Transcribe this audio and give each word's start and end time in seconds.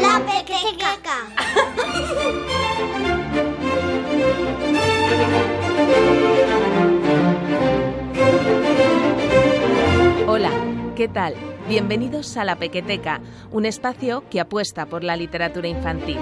La 0.00 0.20
pequeteca. 0.24 1.16
Hola, 10.26 10.50
¿qué 10.96 11.08
tal? 11.08 11.34
Bienvenidos 11.68 12.36
a 12.38 12.44
La 12.44 12.56
Pequeteca, 12.56 13.20
un 13.50 13.66
espacio 13.66 14.24
que 14.30 14.40
apuesta 14.40 14.86
por 14.86 15.04
la 15.04 15.16
literatura 15.16 15.68
infantil. 15.68 16.18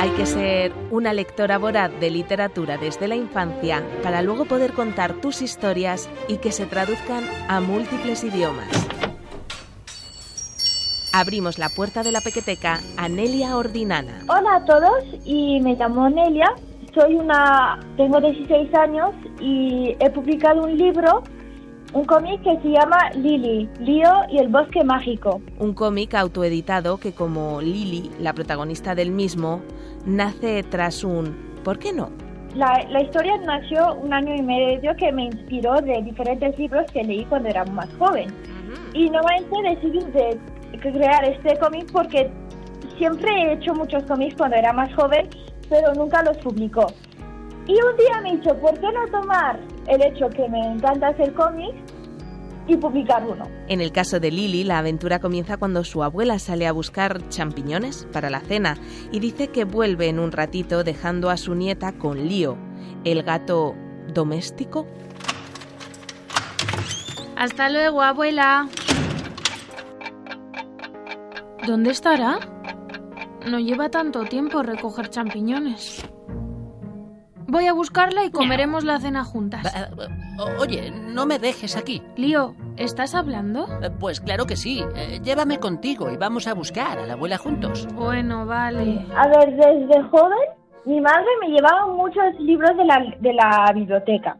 Hay 0.00 0.10
que 0.10 0.26
ser 0.26 0.72
una 0.92 1.12
lectora 1.12 1.58
voraz 1.58 1.90
de 1.98 2.08
literatura 2.10 2.78
desde 2.78 3.08
la 3.08 3.16
infancia 3.16 3.82
para 4.00 4.22
luego 4.22 4.44
poder 4.44 4.72
contar 4.72 5.14
tus 5.14 5.42
historias 5.42 6.08
y 6.28 6.36
que 6.36 6.52
se 6.52 6.66
traduzcan 6.66 7.24
a 7.48 7.60
múltiples 7.60 8.22
idiomas. 8.22 8.68
Abrimos 11.12 11.58
la 11.58 11.68
puerta 11.68 12.04
de 12.04 12.12
la 12.12 12.20
pequeteca 12.20 12.78
a 12.96 13.08
Nelia 13.08 13.56
Ordinana. 13.56 14.20
Hola 14.28 14.56
a 14.56 14.64
todos 14.66 15.04
y 15.24 15.60
me 15.62 15.74
llamo 15.74 16.08
Nelia. 16.08 16.54
Soy 16.94 17.16
una, 17.16 17.80
tengo 17.96 18.20
16 18.20 18.72
años 18.74 19.10
y 19.40 19.96
he 19.98 20.10
publicado 20.10 20.62
un 20.62 20.78
libro, 20.78 21.24
un 21.92 22.04
cómic 22.04 22.42
que 22.42 22.58
se 22.60 22.68
llama 22.68 23.10
Lily, 23.14 23.68
Lío 23.80 24.10
y 24.30 24.38
el 24.38 24.48
bosque 24.48 24.84
mágico. 24.84 25.40
Un 25.58 25.74
cómic 25.74 26.14
autoeditado 26.14 26.98
que 26.98 27.12
como 27.12 27.60
Lily, 27.60 28.10
la 28.20 28.32
protagonista 28.32 28.94
del 28.94 29.10
mismo, 29.10 29.62
nace 30.04 30.62
tras 30.64 31.02
un 31.04 31.48
¿por 31.64 31.78
qué 31.78 31.92
no? 31.92 32.10
La, 32.54 32.82
la 32.90 33.02
historia 33.02 33.36
nació 33.38 33.94
un 33.94 34.12
año 34.12 34.34
y 34.34 34.42
medio 34.42 34.94
que 34.96 35.12
me 35.12 35.24
inspiró 35.24 35.74
de 35.80 36.02
diferentes 36.02 36.58
libros 36.58 36.90
que 36.92 37.04
leí 37.04 37.24
cuando 37.26 37.48
era 37.48 37.64
más 37.66 37.88
joven. 37.98 38.28
Y 38.94 39.08
nuevamente 39.10 39.56
decidí 39.62 40.00
de 40.12 40.38
crear 40.80 41.24
este 41.24 41.58
cómic 41.58 41.90
porque 41.92 42.30
siempre 42.96 43.30
he 43.30 43.52
hecho 43.54 43.74
muchos 43.74 44.02
cómics 44.04 44.34
cuando 44.36 44.56
era 44.56 44.72
más 44.72 44.92
joven, 44.94 45.28
pero 45.68 45.92
nunca 45.94 46.22
los 46.22 46.36
publicó. 46.38 46.86
Y 47.66 47.72
un 47.72 47.96
día 47.96 48.20
me 48.22 48.32
dicho, 48.32 48.54
¿por 48.60 48.72
qué 48.80 48.86
no 48.92 49.20
tomar 49.20 49.58
el 49.88 50.02
hecho 50.02 50.28
que 50.28 50.48
me 50.48 50.60
encanta 50.60 51.08
hacer 51.08 51.32
cómics 51.34 51.76
y 52.66 52.76
publicar 52.76 53.26
uno? 53.26 53.46
En 53.68 53.80
el 53.80 53.92
caso 53.92 54.20
de 54.20 54.30
Lily, 54.30 54.64
la 54.64 54.78
aventura 54.78 55.18
comienza 55.18 55.56
cuando 55.56 55.84
su 55.84 56.02
abuela 56.02 56.38
sale 56.38 56.66
a 56.66 56.72
buscar 56.72 57.28
champiñones 57.28 58.06
para 58.12 58.30
la 58.30 58.40
cena 58.40 58.76
y 59.10 59.20
dice 59.20 59.48
que 59.48 59.64
vuelve 59.64 60.08
en 60.08 60.18
un 60.18 60.32
ratito 60.32 60.84
dejando 60.84 61.30
a 61.30 61.36
su 61.36 61.54
nieta 61.54 61.92
con 61.92 62.28
Lío, 62.28 62.56
el 63.04 63.22
gato 63.22 63.74
doméstico. 64.12 64.86
Hasta 67.36 67.70
luego, 67.70 68.02
abuela. 68.02 68.68
¿Dónde 71.66 71.90
estará? 71.90 72.40
No 73.48 73.58
lleva 73.58 73.88
tanto 73.88 74.24
tiempo 74.24 74.62
recoger 74.62 75.08
champiñones. 75.08 76.04
Voy 77.50 77.66
a 77.66 77.72
buscarla 77.72 78.24
y 78.24 78.30
comeremos 78.30 78.84
la 78.84 79.00
cena 79.00 79.24
juntas. 79.24 79.66
Oye, 80.60 80.90
no 80.90 81.24
me 81.24 81.38
dejes 81.38 81.76
aquí. 81.78 82.02
Lío, 82.16 82.54
¿estás 82.76 83.14
hablando? 83.14 83.66
Eh, 83.82 83.90
Pues 83.98 84.20
claro 84.20 84.44
que 84.44 84.54
sí. 84.54 84.84
Eh, 84.94 85.20
Llévame 85.24 85.58
contigo 85.58 86.10
y 86.10 86.18
vamos 86.18 86.46
a 86.46 86.52
buscar 86.52 86.98
a 86.98 87.06
la 87.06 87.14
abuela 87.14 87.38
juntos. 87.38 87.88
Bueno, 87.94 88.44
vale. 88.44 89.04
A 89.16 89.28
ver, 89.28 89.56
desde 89.56 90.02
joven 90.10 90.38
mi 90.84 91.00
madre 91.00 91.26
me 91.40 91.48
llevaba 91.48 91.86
muchos 91.86 92.38
libros 92.38 92.76
de 92.76 92.84
la, 92.84 93.02
de 93.18 93.32
la 93.32 93.72
biblioteca. 93.74 94.36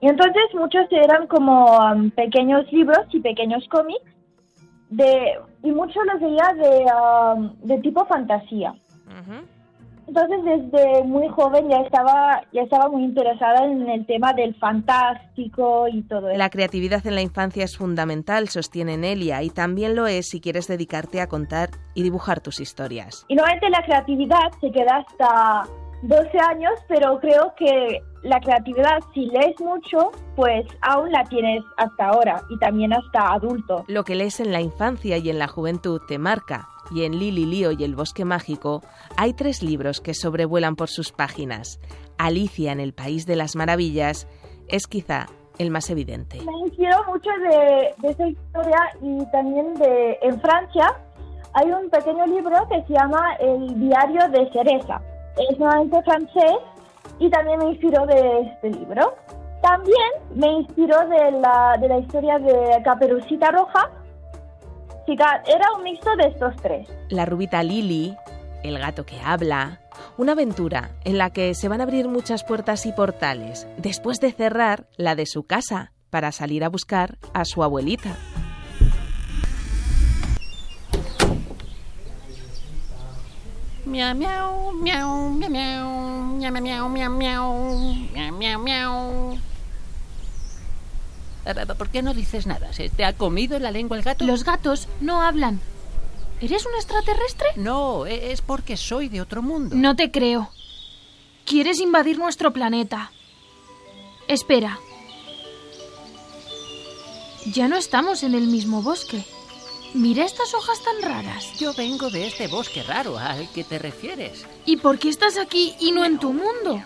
Y 0.00 0.08
entonces 0.08 0.42
muchos 0.54 0.86
eran 0.90 1.26
como 1.28 1.76
um, 1.78 2.10
pequeños 2.10 2.70
libros 2.70 3.06
y 3.12 3.20
pequeños 3.20 3.66
cómics. 3.70 4.04
De, 4.90 5.38
y 5.62 5.70
muchos 5.72 6.02
los 6.12 6.20
veía 6.20 6.48
de, 6.54 6.84
um, 6.92 7.54
de 7.66 7.78
tipo 7.78 8.04
fantasía. 8.04 8.74
Entonces 10.14 10.44
desde 10.44 11.04
muy 11.04 11.26
joven 11.28 11.70
ya 11.70 11.78
estaba, 11.78 12.42
ya 12.52 12.60
estaba 12.60 12.90
muy 12.90 13.02
interesada 13.02 13.64
en 13.64 13.88
el 13.88 14.04
tema 14.04 14.34
del 14.34 14.54
fantástico 14.56 15.88
y 15.88 16.02
todo 16.02 16.28
eso. 16.28 16.36
La 16.36 16.50
creatividad 16.50 17.06
en 17.06 17.14
la 17.14 17.22
infancia 17.22 17.64
es 17.64 17.78
fundamental, 17.78 18.50
sostiene 18.50 18.98
Nelia, 18.98 19.42
y 19.42 19.48
también 19.48 19.96
lo 19.96 20.06
es 20.06 20.28
si 20.28 20.42
quieres 20.42 20.68
dedicarte 20.68 21.22
a 21.22 21.28
contar 21.28 21.70
y 21.94 22.02
dibujar 22.02 22.42
tus 22.42 22.60
historias. 22.60 23.24
Y 23.28 23.36
normalmente 23.36 23.70
la 23.70 23.82
creatividad 23.86 24.50
se 24.60 24.70
queda 24.70 24.98
hasta 24.98 25.62
12 26.02 26.38
años, 26.40 26.74
pero 26.88 27.18
creo 27.18 27.54
que 27.56 28.02
la 28.22 28.40
creatividad, 28.40 29.00
si 29.14 29.26
lees 29.26 29.60
mucho, 29.60 30.12
pues 30.36 30.64
aún 30.82 31.10
la 31.10 31.24
tienes 31.24 31.62
hasta 31.76 32.06
ahora 32.06 32.42
y 32.50 32.58
también 32.58 32.92
hasta 32.92 33.32
adulto. 33.32 33.84
Lo 33.88 34.04
que 34.04 34.14
lees 34.14 34.40
en 34.40 34.52
la 34.52 34.60
infancia 34.60 35.18
y 35.18 35.28
en 35.28 35.38
la 35.38 35.48
juventud 35.48 36.00
te 36.06 36.18
marca, 36.18 36.68
y 36.90 37.04
en 37.04 37.18
Lili 37.18 37.46
Lío 37.46 37.72
y 37.72 37.84
el 37.84 37.94
Bosque 37.94 38.24
Mágico 38.24 38.82
hay 39.16 39.32
tres 39.34 39.62
libros 39.62 40.00
que 40.00 40.14
sobrevuelan 40.14 40.76
por 40.76 40.88
sus 40.88 41.12
páginas. 41.12 41.80
Alicia 42.18 42.72
en 42.72 42.80
el 42.80 42.92
País 42.92 43.26
de 43.26 43.36
las 43.36 43.56
Maravillas 43.56 44.28
es 44.68 44.86
quizá 44.86 45.26
el 45.58 45.70
más 45.70 45.90
evidente. 45.90 46.40
Me 46.44 46.58
inspiró 46.66 47.04
mucho 47.08 47.30
de, 47.40 47.94
de 47.98 48.08
esa 48.08 48.26
historia 48.26 48.78
y 49.00 49.24
también 49.30 49.74
de 49.74 50.18
en 50.22 50.40
Francia 50.40 50.96
hay 51.54 51.70
un 51.70 51.90
pequeño 51.90 52.26
libro 52.26 52.56
que 52.68 52.82
se 52.86 52.94
llama 52.94 53.34
El 53.38 53.78
diario 53.78 54.28
de 54.28 54.50
Cereza. 54.52 55.00
Es 55.50 55.58
nuevamente 55.58 56.02
francés 56.02 56.56
y 57.22 57.30
también 57.30 57.58
me 57.58 57.70
inspiró 57.70 58.04
de 58.06 58.40
este 58.40 58.70
libro. 58.70 59.14
También 59.62 60.10
me 60.34 60.48
inspiró 60.52 60.98
de 61.08 61.30
la, 61.38 61.76
de 61.80 61.88
la 61.88 61.98
historia 61.98 62.38
de 62.38 62.82
Caperucita 62.82 63.52
Roja. 63.52 63.90
Chica, 65.06 65.42
era 65.46 65.66
un 65.76 65.84
mixto 65.84 66.10
de 66.16 66.28
estos 66.28 66.54
tres. 66.60 66.88
La 67.10 67.24
rubita 67.24 67.62
Lili, 67.62 68.16
el 68.64 68.78
gato 68.78 69.06
que 69.06 69.20
habla, 69.24 69.80
una 70.18 70.32
aventura 70.32 70.90
en 71.04 71.16
la 71.16 71.30
que 71.30 71.54
se 71.54 71.68
van 71.68 71.80
a 71.80 71.84
abrir 71.84 72.08
muchas 72.08 72.42
puertas 72.42 72.86
y 72.86 72.92
portales, 72.92 73.68
después 73.76 74.18
de 74.18 74.32
cerrar 74.32 74.86
la 74.96 75.14
de 75.14 75.26
su 75.26 75.44
casa 75.44 75.92
para 76.10 76.32
salir 76.32 76.64
a 76.64 76.68
buscar 76.68 77.18
a 77.32 77.44
su 77.44 77.62
abuelita. 77.62 78.16
Miau, 83.84 84.14
miau, 84.14 84.72
miau, 84.78 85.30
miau, 85.30 85.50
miau, 85.50 86.60
miau, 86.60 86.88
miau, 86.88 87.10
miau, 87.10 87.10
miau, 88.14 88.32
miau, 88.38 88.58
miau. 88.62 89.38
Eh, 91.44 91.50
eh, 91.50 91.66
¿Por 91.76 91.88
qué 91.88 92.02
no 92.02 92.14
dices 92.14 92.46
nada? 92.46 92.72
¿Se 92.72 92.88
te 92.88 93.04
ha 93.04 93.12
comido 93.14 93.58
la 93.58 93.72
lengua 93.72 93.96
el 93.96 94.04
gato? 94.04 94.24
Los 94.24 94.44
gatos 94.44 94.86
no 95.00 95.20
hablan. 95.22 95.60
¿Eres 96.40 96.64
un 96.64 96.74
extraterrestre? 96.76 97.48
No, 97.56 98.06
e- 98.06 98.30
es 98.32 98.40
porque 98.40 98.76
soy 98.76 99.08
de 99.08 99.20
otro 99.20 99.42
mundo. 99.42 99.74
No 99.74 99.96
te 99.96 100.10
creo. 100.12 100.50
Quieres 101.44 101.80
invadir 101.80 102.18
nuestro 102.18 102.52
planeta. 102.52 103.10
Espera. 104.28 104.78
Ya 107.46 107.66
no 107.66 107.76
estamos 107.76 108.22
en 108.22 108.34
el 108.36 108.46
mismo 108.46 108.82
bosque. 108.82 109.24
Mira 109.94 110.24
estas 110.24 110.54
hojas 110.54 110.80
tan 110.82 111.02
raras. 111.02 111.52
Yo 111.58 111.72
vengo 111.74 112.10
de 112.10 112.26
este 112.26 112.48
bosque 112.48 112.82
raro 112.82 113.18
al 113.18 113.48
que 113.52 113.62
te 113.64 113.78
refieres. 113.78 114.46
¿Y 114.64 114.78
por 114.78 114.98
qué 114.98 115.08
estás 115.10 115.36
aquí 115.38 115.74
y 115.80 115.92
no 115.92 116.04
en 116.04 116.18
tu 116.18 116.32
mundo? 116.32 116.82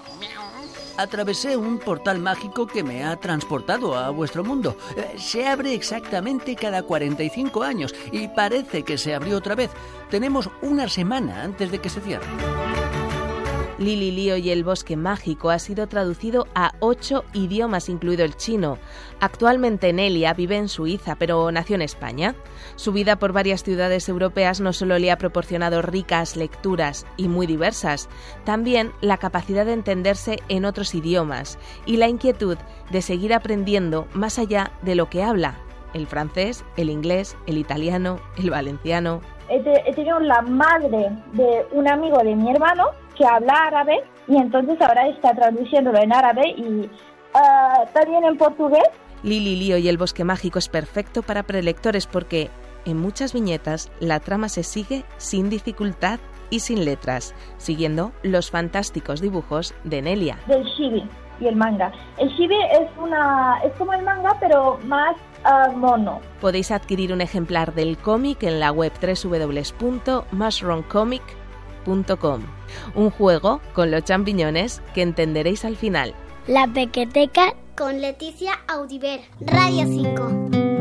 Atravesé 0.97 1.57
un 1.57 1.79
portal 1.79 2.19
mágico 2.19 2.67
que 2.67 2.83
me 2.83 3.05
ha 3.05 3.17
transportado 3.17 3.95
a 3.97 4.11
vuestro 4.11 4.43
mundo. 4.43 4.77
Eh, 4.97 5.17
Se 5.19 5.47
abre 5.47 5.75
exactamente 5.75 6.57
cada 6.57 6.83
45 6.83 7.63
años 7.63 7.95
y 8.13 8.29
parece 8.29 8.83
que 8.83 8.97
se 8.99 9.15
abrió 9.15 9.37
otra 9.37 9.55
vez. 9.55 9.71
Tenemos 10.11 10.49
una 10.63 10.89
semana 10.89 11.43
antes 11.43 11.71
de 11.71 11.81
que 11.81 11.91
se 11.91 12.01
cierre. 12.01 12.27
Lili 13.79 14.11
Lío 14.11 14.37
y 14.37 14.51
el 14.51 14.65
Bosque 14.65 14.97
Mágico 14.97 15.51
ha 15.51 15.59
sido 15.59 15.87
traducido 15.87 16.47
a 16.55 16.73
ocho 16.81 17.25
idiomas, 17.35 17.89
incluido 17.89 18.25
el 18.25 18.37
chino. 18.37 18.79
Actualmente 19.21 19.93
Nelia 19.93 20.33
vive 20.35 20.57
en 20.57 20.69
Suiza, 20.69 21.17
pero 21.17 21.51
nació 21.53 21.77
en 21.77 21.83
España. 21.83 22.35
Su 22.77 22.93
vida 22.93 23.17
por 23.17 23.33
varias 23.33 23.63
ciudades 23.63 24.09
europeas 24.09 24.61
no 24.61 24.73
solo 24.73 24.99
le 24.99 25.11
ha 25.11 25.19
proporcionado 25.19 25.83
ricas 25.83 26.37
lecturas 26.37 27.07
y 27.17 27.29
muy 27.29 27.47
diversas, 27.47 28.09
también 28.45 28.93
la 29.01 29.17
capacidad 29.19 29.67
de 29.67 29.73
entenderse 29.75 30.39
en 30.49 30.65
otros 30.65 30.95
idiomas 30.95 31.59
y 31.85 31.97
la 31.99 32.09
inquietud 32.09 32.57
de 32.91 33.03
seguir 33.03 33.35
aprendiendo 33.35 34.07
más 34.13 34.39
allá 34.39 34.73
de 34.83 34.95
lo 34.95 35.09
que 35.11 35.23
habla. 35.23 35.59
El 35.95 36.07
francés, 36.07 36.65
el 36.77 36.91
inglés, 36.91 37.37
el 37.47 37.57
italiano, 37.59 38.19
el 38.37 38.51
valenciano. 38.51 39.21
He, 39.49 39.61
te- 39.61 39.89
he 39.89 39.95
tenido 39.95 40.19
la 40.21 40.43
madre 40.43 41.11
de 41.33 41.67
un 41.73 41.89
amigo 41.89 42.19
de 42.19 42.35
mi 42.35 42.51
hermano 42.51 42.91
que 43.17 43.25
habla 43.25 43.55
árabe 43.67 44.01
y 44.29 44.37
entonces 44.37 44.81
ahora 44.81 45.09
está 45.09 45.35
traduciéndolo 45.35 45.99
en 45.99 46.13
árabe 46.13 46.55
y 46.57 46.89
ah, 47.35 47.85
también 47.93 48.25
en 48.25 48.37
portugués. 48.37 48.85
Lili 49.23 49.57
Lío 49.57 49.79
y 49.79 49.89
el 49.89 49.99
Bosque 49.99 50.25
Mágico 50.25 50.59
es 50.59 50.69
perfecto 50.69 51.23
para 51.23 51.43
prelectores 51.43 52.07
porque 52.07 52.51
en 52.85 52.99
muchas 52.99 53.33
viñetas 53.33 53.91
la 54.01 54.21
trama 54.21 54.49
se 54.49 54.63
sigue 54.63 55.05
sin 55.17 55.51
dificultad 55.51 56.21
y 56.51 56.61
sin 56.61 56.85
letras, 56.85 57.35
siguiendo 57.57 58.13
los 58.23 58.51
fantásticos 58.51 59.21
dibujos 59.21 59.75
de 59.85 60.03
Nelia. 60.03 60.39
del 60.47 60.65
shibi 60.65 61.09
y 61.41 61.49
el 61.49 61.57
manga. 61.57 61.91
El 62.19 62.29
shibi 62.31 62.55
es 62.55 62.89
una 62.99 63.59
es 63.65 63.73
como 63.75 63.93
el 63.93 64.05
manga 64.05 64.37
pero 64.41 64.79
más 64.85 65.17
ah, 65.45 65.73
mono. 65.75 66.21
Podéis 66.41 66.71
adquirir 66.71 67.13
un 67.13 67.21
ejemplar 67.21 67.75
del 67.75 67.99
cómic 67.99 68.45
en 68.45 68.61
la 68.61 68.71
web 68.71 68.93
www.mushroomcomic.com. 69.01 71.46
Un 72.95 73.11
juego 73.11 73.61
con 73.75 73.91
los 73.91 74.05
champiñones 74.05 74.83
que 74.95 75.03
entenderéis 75.03 75.65
al 75.65 75.77
final. 75.77 76.15
La 76.47 76.67
Pequeteca 76.67 77.55
con 77.77 78.01
Leticia 78.01 78.53
Audiver, 78.69 79.21
Radio 79.41 79.85
5. 79.87 80.76